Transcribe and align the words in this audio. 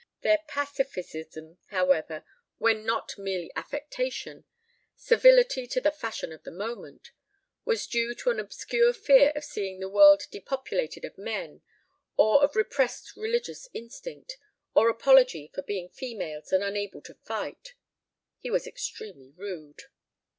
Their 0.21 0.39
pacificism, 0.47 1.59
however, 1.67 2.25
when 2.57 2.83
not 2.87 3.19
mere 3.19 3.49
affectation 3.55 4.45
servility 4.95 5.67
to 5.67 5.79
the 5.79 5.91
fashion 5.91 6.31
of 6.33 6.41
the 6.41 6.49
moment 6.49 7.11
was 7.65 7.85
due 7.85 8.15
to 8.15 8.31
an 8.31 8.39
obscure 8.39 8.93
fear 8.93 9.29
of 9.35 9.43
seeing 9.43 9.79
the 9.79 9.87
world 9.87 10.23
depopulated 10.31 11.05
of 11.05 11.19
men, 11.19 11.61
or 12.17 12.43
of 12.43 12.55
repressed 12.55 13.15
religious 13.15 13.69
instinct, 13.75 14.39
or 14.73 14.89
apology 14.89 15.51
for 15.53 15.61
being 15.61 15.87
females 15.89 16.51
and 16.51 16.63
unable 16.63 17.01
to 17.03 17.13
fight. 17.13 17.75
He 18.39 18.49
was 18.49 18.65
extremely 18.65 19.29
rude. 19.37 19.83